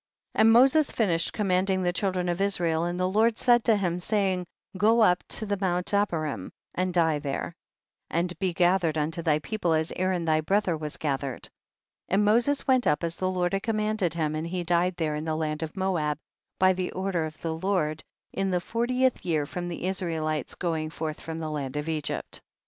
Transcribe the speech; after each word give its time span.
9. 0.33 0.41
And 0.41 0.51
Moses 0.51 0.89
finished 0.89 1.31
command 1.31 1.69
ing 1.69 1.83
the 1.83 1.93
children 1.93 2.27
of 2.27 2.41
Israel, 2.41 2.85
and 2.85 2.99
the 2.99 3.07
Lord 3.07 3.37
said 3.37 3.63
to 3.65 3.75
him, 3.77 3.99
saying, 3.99 4.47
go 4.75 5.01
up 5.01 5.23
to 5.27 5.45
the 5.45 5.57
mount 5.61 5.93
Abarim 5.93 6.49
and 6.73 6.91
die 6.91 7.19
there, 7.19 7.53
and 8.09 8.33
be 8.39 8.51
gathered 8.51 8.97
unto 8.97 9.21
thy 9.21 9.37
people 9.37 9.73
as 9.73 9.93
Aaron 9.95 10.25
thy 10.25 10.41
brother 10.41 10.75
was 10.75 10.97
gathered. 10.97 11.43
10. 12.09 12.15
And 12.15 12.25
Moses 12.25 12.67
went 12.67 12.87
up 12.87 13.03
as 13.03 13.17
the 13.17 13.29
Lord 13.29 13.53
had 13.53 13.61
commanded 13.61 14.15
him, 14.15 14.33
and 14.33 14.47
he 14.47 14.63
died 14.63 14.95
there 14.95 15.13
in 15.13 15.25
the 15.25 15.35
land 15.35 15.61
of 15.61 15.77
Moab 15.77 16.17
by 16.57 16.73
the 16.73 16.91
order 16.93 17.23
of 17.25 17.39
the 17.39 17.53
Lord, 17.53 18.03
in 18.33 18.49
the 18.49 18.59
fortieth 18.59 19.23
year 19.23 19.45
from 19.45 19.67
the 19.67 19.85
Israelites 19.85 20.55
going 20.55 20.89
forth 20.89 21.21
from 21.21 21.37
the 21.37 21.51
land 21.51 21.77
of 21.77 21.87
Egypt. 21.87 22.37
11. 22.41 22.41